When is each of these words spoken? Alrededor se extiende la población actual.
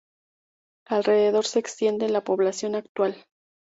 Alrededor 0.87 1.45
se 1.45 1.59
extiende 1.59 2.09
la 2.09 2.23
población 2.23 2.73
actual. 2.73 3.23